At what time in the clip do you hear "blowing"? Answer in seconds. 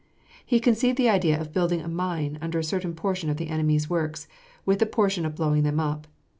5.35-5.61